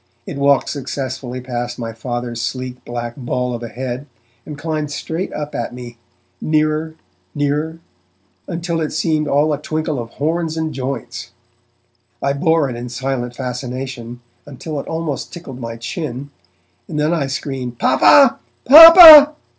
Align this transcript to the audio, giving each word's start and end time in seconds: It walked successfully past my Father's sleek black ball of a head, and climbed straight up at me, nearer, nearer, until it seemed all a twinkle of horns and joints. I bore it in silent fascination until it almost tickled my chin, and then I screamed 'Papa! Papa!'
It 0.25 0.35
walked 0.39 0.67
successfully 0.67 1.41
past 1.41 1.77
my 1.77 1.93
Father's 1.93 2.41
sleek 2.41 2.83
black 2.85 3.13
ball 3.15 3.53
of 3.53 3.61
a 3.61 3.67
head, 3.67 4.07
and 4.47 4.57
climbed 4.57 4.89
straight 4.91 5.31
up 5.31 5.53
at 5.53 5.75
me, 5.75 5.99
nearer, 6.41 6.95
nearer, 7.35 7.77
until 8.47 8.81
it 8.81 8.89
seemed 8.93 9.27
all 9.27 9.53
a 9.53 9.61
twinkle 9.61 9.99
of 9.99 10.09
horns 10.13 10.57
and 10.57 10.73
joints. 10.73 11.33
I 12.19 12.33
bore 12.33 12.67
it 12.67 12.75
in 12.75 12.89
silent 12.89 13.35
fascination 13.35 14.21
until 14.47 14.79
it 14.79 14.87
almost 14.87 15.31
tickled 15.31 15.59
my 15.59 15.77
chin, 15.77 16.31
and 16.87 16.99
then 16.99 17.13
I 17.13 17.27
screamed 17.27 17.77
'Papa! 17.77 18.39
Papa!' 18.65 19.35